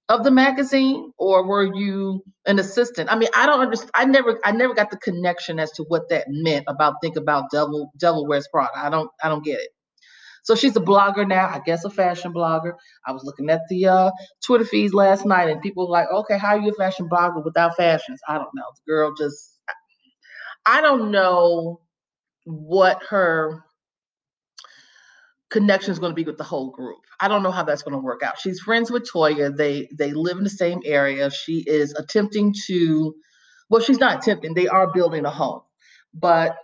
of 0.08 0.24
the 0.24 0.32
magazine 0.32 1.12
or 1.18 1.48
were 1.48 1.64
you 1.76 2.22
an 2.46 2.60
assistant 2.60 3.12
i 3.12 3.18
mean 3.18 3.30
i 3.36 3.46
don't 3.46 3.60
understand 3.62 3.90
i 3.96 4.06
never 4.06 4.40
i 4.46 4.52
never 4.52 4.74
got 4.74 4.92
the 4.92 4.98
connection 4.98 5.60
as 5.60 5.72
to 5.72 5.84
what 5.88 6.10
that 6.10 6.26
meant 6.28 6.66
about 6.68 6.96
think 7.02 7.16
about 7.16 7.46
devil 7.50 8.28
wears 8.28 8.48
prada 8.52 8.70
i 8.76 8.90
don't 8.90 9.10
i 9.24 9.30
don't 9.30 9.44
get 9.44 9.60
it 9.60 9.70
so 10.46 10.54
she's 10.56 10.76
a 10.76 10.80
blogger 10.80 11.28
now 11.28 11.48
i 11.48 11.60
guess 11.66 11.84
a 11.84 11.90
fashion 11.90 12.32
blogger 12.32 12.72
i 13.06 13.12
was 13.12 13.24
looking 13.24 13.50
at 13.50 13.62
the 13.70 13.86
uh, 13.86 14.10
twitter 14.44 14.64
feeds 14.66 14.94
last 14.94 15.26
night 15.26 15.50
and 15.50 15.62
people 15.62 15.86
were 15.86 15.92
like 15.92 16.08
okay 16.12 16.38
how 16.38 16.56
are 16.56 16.60
you 16.60 16.70
a 16.70 16.74
fashion 16.74 17.08
blogger 17.10 17.44
without 17.44 17.76
fashions 17.76 18.20
i 18.28 18.34
don't 18.34 18.54
know 18.54 18.64
the 18.76 18.92
girl 18.92 19.14
just 19.18 19.60
i 20.66 20.80
don't 20.80 21.10
know 21.12 21.80
what 22.44 23.02
her 23.10 23.64
connection 25.50 25.92
is 25.92 25.98
going 25.98 26.10
to 26.12 26.16
be 26.16 26.24
with 26.24 26.38
the 26.38 26.44
whole 26.44 26.70
group. 26.70 26.98
I 27.20 27.28
don't 27.28 27.42
know 27.42 27.50
how 27.50 27.64
that's 27.64 27.82
going 27.82 27.94
to 27.94 27.98
work 28.00 28.22
out. 28.22 28.38
She's 28.38 28.60
friends 28.60 28.90
with 28.90 29.08
Toya. 29.10 29.56
They 29.56 29.88
they 29.96 30.12
live 30.12 30.38
in 30.38 30.44
the 30.44 30.50
same 30.50 30.80
area. 30.84 31.30
She 31.30 31.64
is 31.66 31.94
attempting 31.94 32.54
to 32.66 33.14
well, 33.70 33.82
she's 33.82 33.98
not 33.98 34.18
attempting. 34.18 34.54
They 34.54 34.68
are 34.68 34.92
building 34.92 35.24
a 35.24 35.30
home. 35.30 35.62
But 36.14 36.56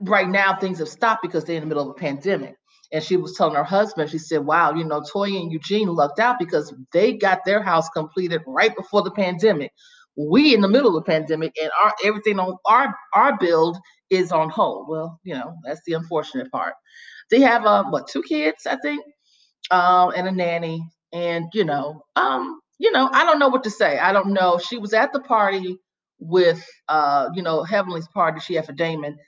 right 0.00 0.28
now 0.28 0.56
things 0.56 0.78
have 0.78 0.88
stopped 0.88 1.22
because 1.22 1.44
they're 1.44 1.56
in 1.56 1.62
the 1.62 1.66
middle 1.68 1.84
of 1.84 1.90
a 1.90 1.94
pandemic. 1.94 2.56
and 2.92 3.02
she 3.02 3.16
was 3.16 3.34
telling 3.36 3.54
her 3.56 3.64
husband, 3.64 4.10
she 4.10 4.18
said, 4.18 4.44
Wow, 4.46 4.74
you 4.74 4.84
know, 4.84 5.00
Toya 5.02 5.40
and 5.40 5.52
Eugene 5.52 5.88
lucked 5.88 6.20
out 6.20 6.38
because 6.38 6.72
they 6.92 7.14
got 7.14 7.40
their 7.44 7.62
house 7.62 7.88
completed 7.90 8.42
right 8.46 8.74
before 8.76 9.02
the 9.02 9.10
pandemic. 9.10 9.72
We 10.16 10.54
in 10.54 10.60
the 10.60 10.68
middle 10.68 10.96
of 10.96 11.04
the 11.04 11.10
pandemic 11.10 11.54
and 11.60 11.70
our 11.82 11.92
everything 12.04 12.38
on 12.38 12.56
our 12.66 12.94
our 13.14 13.38
build 13.38 13.78
is 14.10 14.32
on 14.32 14.50
hold. 14.50 14.88
Well, 14.88 15.20
you 15.24 15.34
know, 15.34 15.54
that's 15.64 15.80
the 15.86 15.94
unfortunate 15.94 16.50
part. 16.52 16.74
They 17.30 17.40
have 17.40 17.66
uh 17.66 17.84
what 17.90 18.08
two 18.08 18.22
kids, 18.22 18.66
I 18.66 18.76
think, 18.76 19.04
um, 19.72 20.12
and 20.16 20.28
a 20.28 20.32
nanny. 20.32 20.88
And 21.12 21.46
you 21.54 21.64
know, 21.64 22.02
um, 22.16 22.60
you 22.78 22.92
know, 22.92 23.08
I 23.12 23.24
don't 23.24 23.38
know 23.40 23.48
what 23.48 23.64
to 23.64 23.70
say. 23.70 23.98
I 23.98 24.12
don't 24.12 24.32
know. 24.34 24.58
She 24.58 24.78
was 24.78 24.94
at 24.94 25.12
the 25.12 25.20
party 25.20 25.78
with 26.20 26.64
uh, 26.88 27.30
you 27.34 27.42
know, 27.42 27.64
Heavenly's 27.64 28.08
party 28.08 28.40
she 28.40 28.54
had 28.54 28.66
for 28.66 28.72
Damon. 28.72 29.18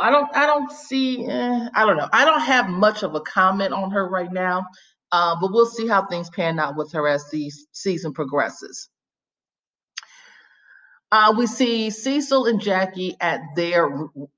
I 0.00 0.10
don't 0.10 0.34
I 0.36 0.46
don't 0.46 0.70
see. 0.70 1.26
Eh, 1.26 1.68
I 1.74 1.86
don't 1.86 1.96
know. 1.96 2.08
I 2.12 2.24
don't 2.24 2.40
have 2.40 2.68
much 2.68 3.02
of 3.02 3.14
a 3.14 3.20
comment 3.20 3.72
on 3.72 3.90
her 3.90 4.08
right 4.08 4.32
now, 4.32 4.66
uh, 5.12 5.36
but 5.40 5.52
we'll 5.52 5.66
see 5.66 5.86
how 5.86 6.06
things 6.06 6.30
pan 6.30 6.58
out 6.58 6.76
with 6.76 6.92
her 6.92 7.08
as 7.08 7.28
the 7.30 7.50
season 7.72 8.12
progresses. 8.12 8.88
Uh, 11.12 11.34
we 11.36 11.46
see 11.46 11.90
Cecil 11.90 12.46
and 12.46 12.60
Jackie 12.60 13.16
at 13.20 13.40
their 13.54 13.90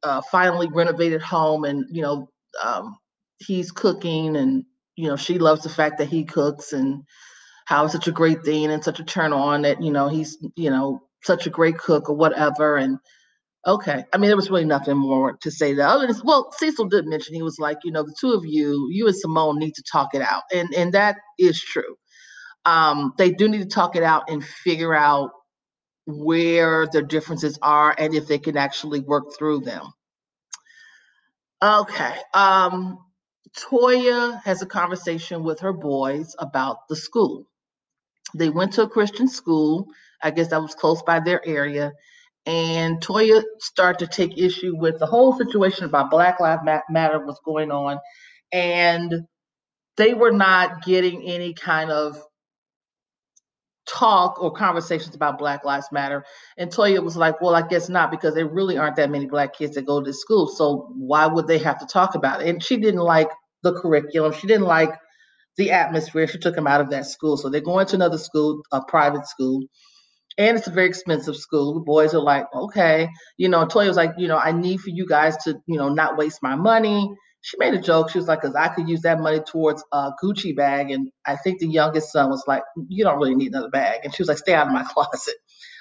uh, 0.02 0.22
finally 0.32 0.68
renovated 0.68 1.22
home, 1.22 1.64
and 1.64 1.84
you 1.90 2.02
know 2.02 2.28
um, 2.62 2.96
he's 3.38 3.70
cooking, 3.70 4.36
and 4.36 4.64
you 4.96 5.08
know 5.08 5.16
she 5.16 5.38
loves 5.38 5.62
the 5.62 5.68
fact 5.68 5.98
that 5.98 6.08
he 6.08 6.24
cooks, 6.24 6.72
and 6.72 7.04
how 7.66 7.84
it's 7.84 7.92
such 7.92 8.08
a 8.08 8.12
great 8.12 8.44
thing 8.44 8.70
and 8.70 8.82
such 8.82 8.98
a 8.98 9.04
turn 9.04 9.32
on 9.32 9.62
that 9.62 9.80
you 9.82 9.92
know 9.92 10.08
he's 10.08 10.36
you 10.56 10.70
know 10.70 11.00
such 11.22 11.46
a 11.46 11.50
great 11.50 11.78
cook 11.78 12.10
or 12.10 12.16
whatever, 12.16 12.76
and 12.76 12.98
Okay. 13.66 14.04
I 14.12 14.18
mean, 14.18 14.28
there 14.28 14.36
was 14.36 14.50
really 14.50 14.66
nothing 14.66 14.96
more 14.96 15.38
to 15.40 15.50
say 15.50 15.72
there. 15.72 15.86
Other 15.86 16.06
than, 16.06 16.16
well, 16.24 16.52
Cecil 16.52 16.88
did 16.88 17.06
mention 17.06 17.34
he 17.34 17.42
was 17.42 17.58
like, 17.58 17.78
you 17.82 17.92
know, 17.92 18.02
the 18.02 18.14
two 18.20 18.32
of 18.32 18.44
you, 18.44 18.88
you 18.90 19.06
and 19.06 19.16
Simone 19.16 19.58
need 19.58 19.74
to 19.74 19.82
talk 19.90 20.14
it 20.14 20.20
out. 20.20 20.42
And 20.52 20.74
and 20.74 20.92
that 20.92 21.16
is 21.38 21.60
true. 21.60 21.96
Um, 22.66 23.14
they 23.16 23.30
do 23.30 23.48
need 23.48 23.62
to 23.62 23.68
talk 23.68 23.96
it 23.96 24.02
out 24.02 24.24
and 24.28 24.44
figure 24.44 24.94
out 24.94 25.30
where 26.06 26.86
the 26.86 27.02
differences 27.02 27.58
are 27.62 27.94
and 27.96 28.14
if 28.14 28.26
they 28.26 28.38
can 28.38 28.56
actually 28.56 29.00
work 29.00 29.36
through 29.36 29.60
them. 29.60 29.92
Okay. 31.62 32.14
Um, 32.34 32.98
Toya 33.56 34.42
has 34.44 34.60
a 34.60 34.66
conversation 34.66 35.42
with 35.42 35.60
her 35.60 35.72
boys 35.72 36.34
about 36.38 36.88
the 36.88 36.96
school. 36.96 37.46
They 38.34 38.50
went 38.50 38.74
to 38.74 38.82
a 38.82 38.88
Christian 38.88 39.28
school. 39.28 39.86
I 40.22 40.30
guess 40.30 40.48
that 40.48 40.60
was 40.60 40.74
close 40.74 41.02
by 41.02 41.20
their 41.20 41.46
area 41.46 41.92
and 42.46 43.00
Toya 43.00 43.42
started 43.60 44.06
to 44.06 44.16
take 44.16 44.38
issue 44.38 44.76
with 44.76 44.98
the 44.98 45.06
whole 45.06 45.36
situation 45.36 45.84
about 45.84 46.10
Black 46.10 46.40
Lives 46.40 46.62
Matter 46.90 47.24
was 47.24 47.40
going 47.44 47.70
on, 47.70 47.98
and 48.52 49.26
they 49.96 50.14
were 50.14 50.32
not 50.32 50.84
getting 50.84 51.22
any 51.22 51.54
kind 51.54 51.90
of 51.90 52.16
talk 53.86 54.42
or 54.42 54.50
conversations 54.52 55.14
about 55.14 55.38
Black 55.38 55.64
Lives 55.64 55.88
Matter. 55.92 56.24
And 56.58 56.70
Toya 56.70 57.02
was 57.02 57.16
like, 57.16 57.40
"Well, 57.40 57.54
I 57.54 57.66
guess 57.66 57.88
not, 57.88 58.10
because 58.10 58.34
there 58.34 58.46
really 58.46 58.78
aren't 58.78 58.96
that 58.96 59.10
many 59.10 59.26
Black 59.26 59.56
kids 59.56 59.74
that 59.74 59.86
go 59.86 60.02
to 60.02 60.12
school. 60.12 60.46
So 60.46 60.92
why 60.96 61.26
would 61.26 61.46
they 61.46 61.58
have 61.58 61.78
to 61.80 61.86
talk 61.86 62.14
about 62.14 62.42
it?" 62.42 62.48
And 62.48 62.62
she 62.62 62.76
didn't 62.76 63.00
like 63.00 63.28
the 63.62 63.74
curriculum. 63.74 64.32
She 64.32 64.46
didn't 64.46 64.66
like 64.66 64.94
the 65.56 65.70
atmosphere. 65.70 66.26
She 66.26 66.38
took 66.38 66.54
them 66.54 66.66
out 66.66 66.80
of 66.80 66.90
that 66.90 67.06
school. 67.06 67.36
So 67.36 67.48
they're 67.48 67.60
going 67.60 67.86
to 67.86 67.96
another 67.96 68.18
school, 68.18 68.62
a 68.72 68.82
private 68.84 69.26
school 69.26 69.62
and 70.36 70.56
it's 70.56 70.66
a 70.66 70.70
very 70.70 70.88
expensive 70.88 71.36
school. 71.36 71.74
The 71.74 71.80
boys 71.80 72.14
are 72.14 72.20
like, 72.20 72.46
okay, 72.54 73.08
you 73.36 73.48
know, 73.48 73.66
Toya 73.66 73.88
was 73.88 73.96
like, 73.96 74.12
you 74.18 74.26
know, 74.26 74.38
I 74.38 74.52
need 74.52 74.80
for 74.80 74.90
you 74.90 75.06
guys 75.06 75.36
to, 75.44 75.60
you 75.66 75.76
know, 75.76 75.88
not 75.88 76.16
waste 76.16 76.42
my 76.42 76.56
money. 76.56 77.08
She 77.42 77.56
made 77.58 77.74
a 77.74 77.80
joke. 77.80 78.10
She 78.10 78.18
was 78.18 78.26
like, 78.26 78.40
because 78.40 78.56
I 78.56 78.68
could 78.68 78.88
use 78.88 79.02
that 79.02 79.20
money 79.20 79.40
towards 79.40 79.84
a 79.92 80.10
Gucci 80.22 80.56
bag. 80.56 80.90
And 80.90 81.10
I 81.26 81.36
think 81.36 81.60
the 81.60 81.68
youngest 81.68 82.10
son 82.10 82.30
was 82.30 82.42
like, 82.48 82.62
you 82.88 83.04
don't 83.04 83.18
really 83.18 83.34
need 83.34 83.52
another 83.52 83.68
bag. 83.68 84.00
And 84.02 84.14
she 84.14 84.22
was 84.22 84.28
like, 84.28 84.38
stay 84.38 84.54
out 84.54 84.66
of 84.66 84.72
my 84.72 84.82
closet. 84.88 85.34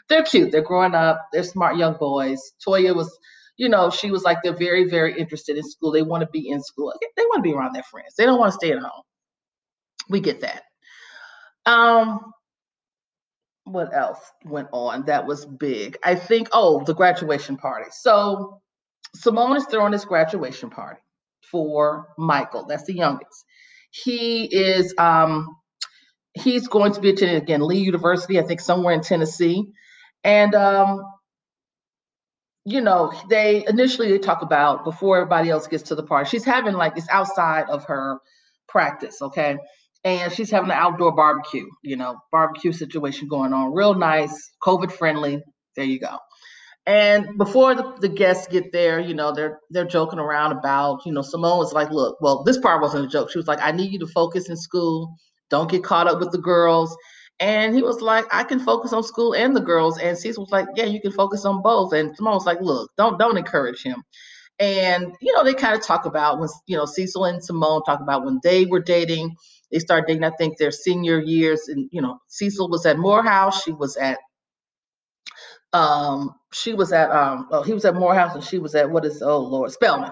They're 0.09 0.23
cute. 0.23 0.51
They're 0.51 0.61
growing 0.61 0.93
up. 0.93 1.25
They're 1.31 1.43
smart 1.43 1.77
young 1.77 1.95
boys. 1.97 2.39
Toya 2.65 2.95
was, 2.95 3.17
you 3.57 3.69
know, 3.69 3.89
she 3.89 4.11
was 4.11 4.23
like, 4.23 4.39
they're 4.43 4.57
very, 4.57 4.89
very 4.89 5.17
interested 5.17 5.57
in 5.57 5.63
school. 5.63 5.91
They 5.91 6.01
want 6.03 6.21
to 6.21 6.29
be 6.31 6.49
in 6.49 6.61
school. 6.61 6.93
They 7.15 7.23
want 7.23 7.43
to 7.43 7.49
be 7.49 7.55
around 7.55 7.73
their 7.73 7.83
friends. 7.83 8.15
They 8.17 8.25
don't 8.25 8.39
want 8.39 8.51
to 8.51 8.57
stay 8.57 8.71
at 8.71 8.79
home. 8.79 9.03
We 10.09 10.19
get 10.19 10.41
that. 10.41 10.63
Um, 11.65 12.33
what 13.65 13.93
else 13.95 14.19
went 14.45 14.67
on 14.71 15.05
that 15.05 15.25
was 15.25 15.45
big? 15.45 15.97
I 16.03 16.15
think, 16.15 16.49
oh, 16.51 16.83
the 16.83 16.93
graduation 16.93 17.57
party. 17.57 17.89
So 17.91 18.61
Simone 19.15 19.57
is 19.57 19.65
throwing 19.65 19.91
this 19.91 20.05
graduation 20.05 20.69
party 20.69 21.01
for 21.51 22.07
Michael. 22.17 22.65
That's 22.67 22.85
the 22.85 22.93
youngest. 22.93 23.45
He 23.91 24.45
is 24.45 24.93
um 24.97 25.47
he's 26.33 26.67
going 26.67 26.93
to 26.93 27.01
be 27.01 27.09
attending 27.09 27.37
again 27.37 27.61
Lee 27.61 27.79
University, 27.79 28.39
I 28.39 28.43
think 28.43 28.59
somewhere 28.59 28.93
in 28.93 29.01
Tennessee. 29.01 29.65
And 30.23 30.55
um, 30.55 31.03
you 32.65 32.81
know, 32.81 33.13
they 33.29 33.65
initially 33.67 34.09
they 34.11 34.19
talk 34.19 34.41
about 34.41 34.83
before 34.85 35.17
everybody 35.17 35.49
else 35.49 35.67
gets 35.67 35.83
to 35.83 35.95
the 35.95 36.03
party. 36.03 36.29
She's 36.29 36.45
having 36.45 36.73
like 36.73 36.97
it's 36.97 37.09
outside 37.09 37.69
of 37.69 37.85
her 37.85 38.19
practice, 38.67 39.21
okay? 39.21 39.57
And 40.03 40.31
she's 40.31 40.51
having 40.51 40.71
an 40.71 40.77
outdoor 40.77 41.15
barbecue, 41.15 41.65
you 41.81 41.95
know, 41.95 42.17
barbecue 42.31 42.71
situation 42.71 43.27
going 43.27 43.53
on, 43.53 43.73
real 43.73 43.95
nice, 43.95 44.51
COVID 44.61 44.91
friendly. 44.91 45.41
There 45.75 45.85
you 45.85 45.99
go. 45.99 46.17
And 46.85 47.37
before 47.37 47.75
the, 47.75 47.95
the 48.01 48.09
guests 48.09 48.47
get 48.47 48.73
there, 48.73 48.99
you 48.99 49.13
know, 49.13 49.31
they're 49.33 49.59
they're 49.69 49.85
joking 49.85 50.19
around 50.19 50.51
about, 50.51 51.05
you 51.05 51.13
know, 51.13 51.21
Simone 51.21 51.57
was 51.57 51.71
like, 51.71 51.89
look, 51.91 52.17
well, 52.19 52.43
this 52.43 52.57
part 52.57 52.81
wasn't 52.81 53.05
a 53.05 53.07
joke. 53.07 53.31
She 53.31 53.37
was 53.37 53.47
like, 53.47 53.61
I 53.61 53.71
need 53.71 53.93
you 53.93 53.99
to 53.99 54.07
focus 54.07 54.49
in 54.49 54.57
school. 54.57 55.15
Don't 55.49 55.71
get 55.71 55.83
caught 55.83 56.07
up 56.07 56.19
with 56.19 56.31
the 56.31 56.39
girls. 56.39 56.95
And 57.39 57.73
he 57.73 57.81
was 57.81 58.01
like, 58.01 58.25
I 58.31 58.43
can 58.43 58.59
focus 58.59 58.91
on 58.93 59.03
school 59.03 59.33
and 59.33 59.55
the 59.55 59.61
girls. 59.61 59.97
And 59.97 60.17
Cecil 60.17 60.43
was 60.43 60.51
like, 60.51 60.67
Yeah, 60.75 60.85
you 60.85 60.99
can 60.99 61.11
focus 61.11 61.45
on 61.45 61.61
both. 61.61 61.93
And 61.93 62.15
Simone 62.15 62.33
was 62.33 62.45
like, 62.45 62.59
Look, 62.59 62.91
don't 62.97 63.17
don't 63.17 63.37
encourage 63.37 63.81
him. 63.81 64.03
And 64.59 65.13
you 65.21 65.33
know, 65.33 65.43
they 65.43 65.53
kind 65.53 65.75
of 65.75 65.81
talk 65.81 66.05
about 66.05 66.39
when 66.39 66.49
you 66.67 66.75
know 66.75 66.85
Cecil 66.85 67.25
and 67.25 67.43
Simone 67.43 67.81
talk 67.85 68.01
about 68.01 68.25
when 68.25 68.39
they 68.43 68.65
were 68.65 68.81
dating 68.81 69.35
they 69.73 69.79
started 69.79 70.05
dating, 70.07 70.23
I 70.23 70.29
think, 70.29 70.57
their 70.57 70.71
senior 70.71 71.19
years. 71.19 71.67
And, 71.67 71.89
you 71.91 72.01
know, 72.01 72.21
Cecil 72.27 72.69
was 72.69 72.85
at 72.85 72.99
Morehouse. 72.99 73.63
She 73.63 73.71
was 73.71 73.97
at, 73.97 74.19
um, 75.73 76.35
she 76.53 76.73
was 76.73 76.93
at, 76.93 77.09
um, 77.09 77.47
well, 77.49 77.63
he 77.63 77.73
was 77.73 77.83
at 77.83 77.95
Morehouse 77.95 78.35
and 78.35 78.43
she 78.43 78.59
was 78.59 78.75
at, 78.75 78.91
what 78.91 79.03
is, 79.03 79.23
oh, 79.23 79.39
Lord, 79.39 79.71
Spelman. 79.71 80.11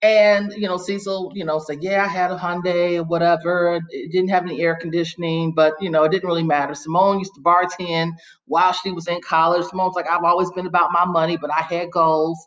And, 0.00 0.52
you 0.54 0.66
know, 0.66 0.78
Cecil, 0.78 1.32
you 1.34 1.44
know, 1.44 1.58
said, 1.58 1.82
yeah, 1.82 2.02
I 2.02 2.08
had 2.08 2.32
a 2.32 2.36
Hyundai 2.36 2.96
or 2.96 3.04
whatever. 3.04 3.78
It 3.90 4.10
didn't 4.10 4.30
have 4.30 4.44
any 4.44 4.62
air 4.62 4.74
conditioning, 4.74 5.52
but, 5.54 5.74
you 5.78 5.90
know, 5.90 6.04
it 6.04 6.10
didn't 6.10 6.26
really 6.26 6.42
matter. 6.42 6.74
Simone 6.74 7.18
used 7.18 7.34
to 7.34 7.42
bartend 7.42 8.12
while 8.46 8.72
she 8.72 8.90
was 8.90 9.06
in 9.06 9.20
college. 9.20 9.66
Simone's 9.66 9.94
like, 9.94 10.08
I've 10.10 10.24
always 10.24 10.50
been 10.52 10.66
about 10.66 10.92
my 10.92 11.04
money, 11.04 11.36
but 11.36 11.52
I 11.52 11.60
had 11.60 11.92
goals. 11.92 12.38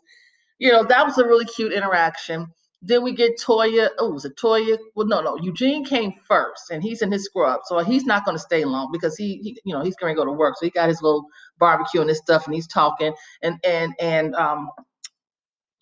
You 0.58 0.72
know, 0.72 0.82
that 0.82 1.06
was 1.06 1.18
a 1.18 1.24
really 1.24 1.46
cute 1.46 1.72
interaction. 1.72 2.48
Then 2.86 3.02
we 3.02 3.14
get 3.14 3.40
Toya. 3.40 3.90
Oh, 3.98 4.12
was 4.12 4.24
it 4.24 4.36
Toya? 4.36 4.78
Well, 4.94 5.08
no, 5.08 5.20
no. 5.20 5.36
Eugene 5.42 5.84
came 5.84 6.14
first, 6.28 6.70
and 6.70 6.82
he's 6.82 7.02
in 7.02 7.10
his 7.10 7.24
scrub, 7.24 7.60
so 7.64 7.78
he's 7.80 8.04
not 8.04 8.24
going 8.24 8.36
to 8.36 8.42
stay 8.42 8.64
long 8.64 8.90
because 8.92 9.16
he, 9.16 9.38
he, 9.42 9.60
you 9.64 9.74
know, 9.74 9.82
he's 9.82 9.96
going 9.96 10.14
to 10.14 10.18
go 10.18 10.24
to 10.24 10.32
work. 10.32 10.54
So 10.58 10.66
he 10.66 10.70
got 10.70 10.88
his 10.88 11.02
little 11.02 11.26
barbecue 11.58 12.00
and 12.00 12.08
his 12.08 12.18
stuff, 12.18 12.46
and 12.46 12.54
he's 12.54 12.68
talking. 12.68 13.12
And 13.42 13.58
and 13.66 13.94
and 14.00 14.34
um, 14.36 14.70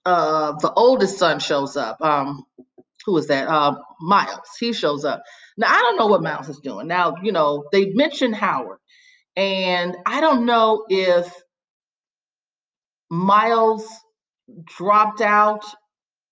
uh, 0.06 0.52
the 0.60 0.72
oldest 0.72 1.18
son 1.18 1.40
shows 1.40 1.76
up. 1.76 2.00
Um, 2.00 2.44
who 3.04 3.18
is 3.18 3.26
that? 3.28 3.48
Uh, 3.48 3.76
Miles. 4.00 4.48
He 4.58 4.72
shows 4.72 5.04
up. 5.04 5.22
Now 5.58 5.68
I 5.68 5.80
don't 5.80 5.98
know 5.98 6.06
what 6.06 6.22
Miles 6.22 6.48
is 6.48 6.60
doing. 6.60 6.88
Now 6.88 7.16
you 7.22 7.32
know 7.32 7.66
they 7.72 7.90
mentioned 7.90 8.34
Howard, 8.34 8.78
and 9.36 9.96
I 10.06 10.22
don't 10.22 10.46
know 10.46 10.86
if 10.88 11.32
Miles 13.10 13.86
dropped 14.64 15.20
out 15.20 15.64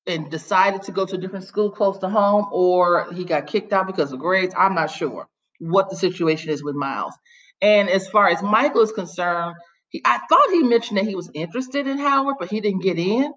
and 0.06 0.30
decided 0.30 0.82
to 0.82 0.92
go 0.92 1.06
to 1.06 1.16
a 1.16 1.18
different 1.18 1.44
school 1.46 1.70
close 1.70 1.98
to 1.98 2.08
home, 2.08 2.46
or 2.52 3.12
he 3.12 3.24
got 3.24 3.46
kicked 3.46 3.72
out 3.72 3.86
because 3.86 4.12
of 4.12 4.18
grades. 4.18 4.54
I'm 4.56 4.74
not 4.74 4.90
sure 4.90 5.28
what 5.58 5.90
the 5.90 5.96
situation 5.96 6.50
is 6.50 6.62
with 6.64 6.74
Miles. 6.74 7.14
And 7.60 7.88
as 7.88 8.08
far 8.08 8.28
as 8.28 8.42
Michael 8.42 8.82
is 8.82 8.92
concerned, 8.92 9.54
he, 9.88 10.02
I 10.04 10.18
thought 10.28 10.50
he 10.50 10.62
mentioned 10.62 10.98
that 10.98 11.06
he 11.06 11.14
was 11.14 11.30
interested 11.34 11.86
in 11.86 11.98
Howard, 11.98 12.36
but 12.40 12.50
he 12.50 12.60
didn't 12.60 12.82
get 12.82 12.98
in. 12.98 13.32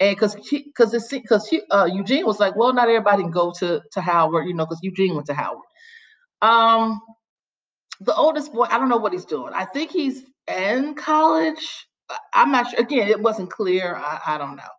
And 0.00 0.14
because 0.16 0.34
because 0.50 1.08
because 1.10 1.54
uh, 1.70 1.88
Eugene 1.92 2.26
was 2.26 2.38
like, 2.38 2.56
well, 2.56 2.72
not 2.72 2.88
everybody 2.88 3.22
can 3.22 3.30
go 3.30 3.52
to 3.58 3.82
to 3.92 4.00
Howard, 4.00 4.46
you 4.46 4.54
know, 4.54 4.64
because 4.66 4.80
Eugene 4.82 5.14
went 5.14 5.26
to 5.26 5.34
Howard. 5.34 5.64
Um, 6.42 7.00
the 8.00 8.14
oldest 8.14 8.52
boy, 8.52 8.66
I 8.70 8.78
don't 8.78 8.88
know 8.88 8.98
what 8.98 9.12
he's 9.12 9.24
doing. 9.24 9.52
I 9.54 9.64
think 9.64 9.90
he's 9.90 10.22
in 10.48 10.94
college. 10.94 11.86
I'm 12.34 12.52
not 12.52 12.70
sure. 12.70 12.80
Again, 12.80 13.08
it 13.08 13.20
wasn't 13.20 13.50
clear. 13.50 13.96
I, 13.96 14.20
I 14.26 14.38
don't 14.38 14.56
know. 14.56 14.75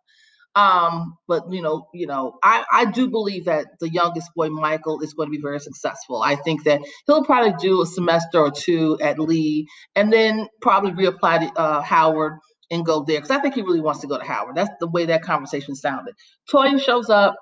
Um, 0.58 1.16
but 1.28 1.44
you 1.52 1.62
know, 1.62 1.86
you 1.94 2.08
know, 2.08 2.38
I, 2.42 2.64
I 2.72 2.84
do 2.86 3.08
believe 3.08 3.46
that 3.46 3.66
the 3.80 3.88
youngest 3.90 4.30
boy, 4.36 4.48
Michael, 4.50 5.00
is 5.02 5.14
going 5.14 5.28
to 5.28 5.36
be 5.36 5.42
very 5.42 5.60
successful. 5.60 6.22
I 6.22 6.36
think 6.36 6.64
that 6.64 6.80
he'll 7.06 7.24
probably 7.24 7.54
do 7.60 7.82
a 7.82 7.86
semester 7.86 8.40
or 8.40 8.50
two 8.50 8.98
at 9.02 9.20
Lee, 9.20 9.68
and 9.96 10.12
then 10.12 10.48
probably 10.62 10.92
reapply 10.92 11.48
to 11.54 11.60
uh, 11.60 11.82
Howard 11.82 12.38
and 12.72 12.84
go 12.84 13.04
there 13.04 13.18
because 13.18 13.30
I 13.30 13.40
think 13.40 13.54
he 13.54 13.62
really 13.62 13.80
wants 13.82 14.00
to 14.00 14.08
go 14.08 14.18
to 14.18 14.24
Howard. 14.24 14.56
That's 14.56 14.72
the 14.80 14.88
way 14.88 15.06
that 15.06 15.22
conversation 15.22 15.76
sounded. 15.76 16.14
Toya 16.52 16.82
shows 16.82 17.10
up. 17.10 17.36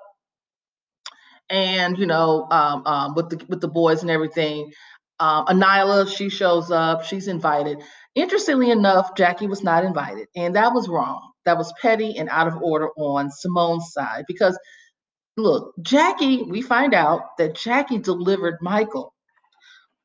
and 1.49 1.97
you 1.97 2.05
know, 2.07 2.47
um, 2.51 2.83
um, 2.85 3.15
with 3.15 3.29
the 3.29 3.45
with 3.49 3.61
the 3.61 3.69
boys 3.69 4.01
and 4.03 4.11
everything. 4.11 4.71
Um, 5.19 5.47
Anila, 5.47 6.07
she 6.15 6.29
shows 6.29 6.71
up, 6.71 7.03
she's 7.05 7.27
invited. 7.27 7.81
Interestingly 8.15 8.71
enough, 8.71 9.15
Jackie 9.17 9.47
was 9.47 9.63
not 9.63 9.85
invited, 9.85 10.27
and 10.35 10.55
that 10.55 10.73
was 10.73 10.89
wrong. 10.89 11.31
That 11.47 11.57
was 11.57 11.73
petty 11.81 12.17
and 12.17 12.29
out 12.29 12.47
of 12.47 12.57
order 12.61 12.89
on 12.97 13.31
Simone's 13.31 13.91
side 13.93 14.25
because 14.27 14.59
look, 15.37 15.73
Jackie, 15.81 16.43
we 16.43 16.61
find 16.61 16.93
out 16.93 17.37
that 17.37 17.55
Jackie 17.55 17.99
delivered 17.99 18.57
Michael. 18.61 19.13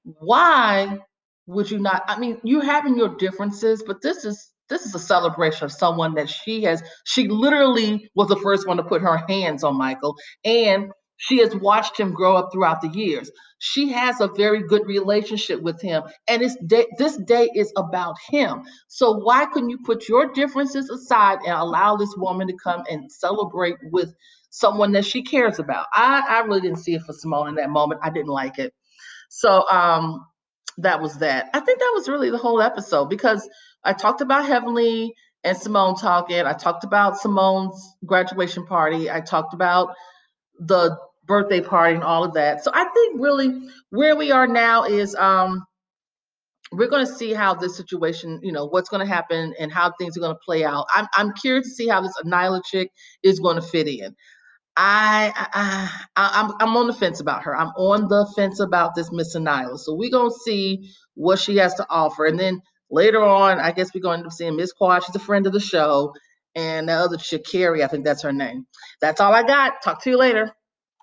Why 0.05 0.99
would 1.47 1.71
you 1.71 1.81
not? 1.81 2.05
I 2.07 2.19
mean, 2.19 2.41
you're 2.45 2.65
having 2.65 2.97
your 2.97 3.17
differences, 3.17 3.83
but 3.87 4.03
this 4.03 4.25
is 4.25 4.53
this 4.69 4.87
is 4.87 4.95
a 4.95 5.01
celebration 5.01 5.65
of 5.65 5.73
someone 5.73 6.15
that 6.15 6.31
she 6.31 6.63
has. 6.63 6.83
She 7.05 7.29
literally 7.29 8.09
was 8.15 8.29
the 8.29 8.37
first 8.37 8.69
one 8.69 8.79
to 8.79 8.85
put 8.85 9.03
her 9.03 9.19
hands 9.29 9.65
on 9.65 9.77
Michael, 9.77 10.17
and 10.45 10.93
she 11.23 11.39
has 11.39 11.55
watched 11.55 11.99
him 12.01 12.13
grow 12.13 12.37
up 12.37 12.51
throughout 12.53 12.81
the 12.81 12.89
years. 12.89 13.31
She 13.59 13.93
has 13.93 14.21
a 14.21 14.27
very 14.27 14.67
good 14.67 14.85
relationship 14.89 15.63
with 15.63 15.81
him, 15.81 16.03
and 16.27 16.43
it's 16.43 16.57
this 16.99 17.17
day 17.29 17.49
is 17.55 17.73
about 17.77 18.17
him. 18.29 18.63
So 18.89 19.13
why 19.13 19.47
couldn't 19.47 19.71
you 19.71 19.79
put 19.85 20.09
your 20.09 20.33
differences 20.33 20.91
aside 20.91 21.39
and 21.47 21.57
allow 21.57 21.95
this 21.95 22.13
woman 22.17 22.49
to 22.49 22.55
come 22.55 22.83
and 22.91 23.11
celebrate 23.11 23.77
with 23.93 24.13
someone 24.51 24.91
that 24.93 25.05
she 25.05 25.23
cares 25.23 25.61
about? 25.61 25.87
I, 25.95 26.25
I 26.29 26.41
really 26.41 26.61
didn't 26.61 26.81
see 26.81 26.95
it 26.95 27.03
for 27.03 27.13
Simone 27.13 27.51
in 27.51 27.55
that 27.55 27.71
moment. 27.71 28.01
I 28.03 28.11
didn't 28.11 28.27
like 28.27 28.59
it. 28.59 28.75
So 29.29 29.65
um, 29.71 30.27
that 30.79 31.01
was 31.01 31.19
that. 31.19 31.51
I 31.55 31.61
think 31.61 31.79
that 31.79 31.93
was 31.95 32.09
really 32.09 32.31
the 32.31 32.39
whole 32.39 32.61
episode 32.61 33.09
because 33.09 33.49
I 33.85 33.93
talked 33.93 34.23
about 34.23 34.45
Heavenly 34.45 35.15
and 35.45 35.57
Simone 35.57 35.95
talking. 35.95 36.41
I 36.41 36.53
talked 36.53 36.83
about 36.83 37.17
Simone's 37.17 37.95
graduation 38.05 38.67
party. 38.67 39.09
I 39.09 39.21
talked 39.21 39.55
about 39.55 39.95
the 40.59 40.99
birthday 41.27 41.61
party 41.61 41.95
and 41.95 42.05
all 42.05 42.25
of 42.25 42.35
that. 42.35 42.65
So 42.65 42.71
I 42.75 42.85
think 42.85 43.21
really 43.21 43.69
where 43.91 44.17
we 44.17 44.33
are 44.33 44.47
now 44.47 44.85
is 44.85 45.15
um 45.17 45.65
we're 46.73 46.89
going 46.89 47.07
to 47.07 47.13
see 47.13 47.35
how 47.35 47.55
this 47.55 47.77
situation, 47.77 48.41
you 48.43 48.51
know, 48.53 48.67
what's 48.67 48.89
going 48.89 49.07
to 49.07 49.13
happen 49.13 49.55
and 49.59 49.73
how 49.73 49.93
things 49.99 50.17
are 50.17 50.21
going 50.21 50.35
to 50.35 50.41
play 50.45 50.65
out. 50.65 50.87
I'm 50.95 51.07
I'm 51.17 51.33
curious 51.35 51.69
to 51.69 51.75
see 51.75 51.89
how 51.89 52.01
this 52.01 52.15
Anila 52.25 52.63
chick 52.65 52.91
is 53.23 53.41
going 53.41 53.57
to 53.57 53.63
fit 53.63 53.89
in. 53.89 54.15
I, 54.77 55.33
I, 55.37 55.91
I 56.17 56.41
am 56.41 56.51
I'm, 56.51 56.71
I'm 56.71 56.77
on 56.77 56.87
the 56.87 56.95
fence 56.95 57.21
about 57.21 57.43
her. 57.45 57.57
I'm 57.57 57.69
on 57.77 58.09
the 58.09 58.31
fence 58.35 58.61
about 58.61 58.95
this 58.95 59.13
Miss 59.13 59.37
Anila. 59.37 59.79
So 59.79 59.95
we're 59.95 60.11
gonna 60.11 60.31
see 60.31 60.91
what 61.15 61.39
she 61.39 61.57
has 61.59 61.75
to 61.75 61.87
offer, 61.91 62.25
and 62.27 62.39
then 62.39 62.61
later 62.91 63.23
on, 63.23 63.61
I 63.61 63.73
guess 63.73 63.95
we're 63.95 64.01
going 64.01 64.25
to 64.25 64.31
seeing 64.31 64.57
Miss 64.57 64.73
Quad. 64.73 65.05
She's 65.05 65.15
a 65.15 65.21
friend 65.21 65.47
of 65.47 65.53
the 65.53 65.61
show, 65.61 66.15
and 66.55 66.89
the 66.89 66.95
other 66.95 67.19
Carrie, 67.19 67.85
I 67.85 67.89
think 67.89 68.05
that's 68.05 68.23
her 68.23 68.33
name. 68.33 68.67
That's 69.01 69.21
all 69.21 69.35
I 69.35 69.43
got. 69.43 69.83
Talk 69.83 70.03
to 70.05 70.11
you 70.11 70.17
later. 70.19 70.53